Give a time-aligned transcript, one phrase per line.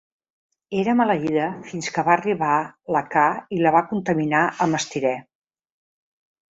[0.83, 2.55] Era maleïda fins que va arribar
[2.97, 5.15] la ca i la va contaminar amb estirè.